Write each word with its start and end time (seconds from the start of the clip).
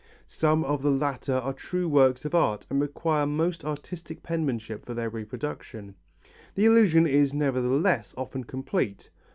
Some 0.25 0.63
of 0.63 0.81
the 0.81 0.89
latter 0.89 1.35
are 1.35 1.53
true 1.53 1.87
works 1.87 2.25
of 2.25 2.33
art 2.33 2.65
and 2.71 2.81
require 2.81 3.27
most 3.27 3.63
artistic 3.63 4.23
penmanship 4.23 4.83
for 4.83 4.95
their 4.95 5.11
reproduction. 5.11 5.93
The 6.55 6.65
illusion 6.65 7.05
is, 7.05 7.35
nevertheless, 7.35 8.15
often 8.17 8.45
complete. 8.45 9.11